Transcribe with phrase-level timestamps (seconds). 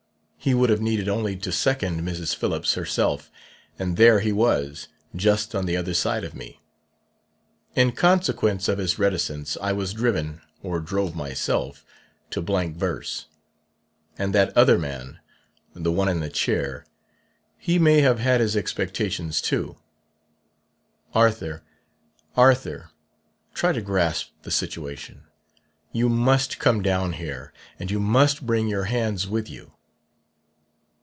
[0.43, 2.35] He would have needed only to second Mrs.
[2.35, 3.29] Phillips herself;
[3.77, 6.59] and there he was, just on the other side of me.
[7.75, 11.85] In consequence of his reticence I was driven or drove myself
[12.31, 13.27] to blank verse.
[14.17, 15.19] And that other man,
[15.75, 16.87] the one in the chair;
[17.59, 19.77] he may have had his expectations too.
[21.13, 21.61] Arthur,
[22.35, 22.89] Arthur,
[23.53, 25.21] try to grasp the situation!
[25.91, 29.73] You must come down here, and you must bring your hands with you.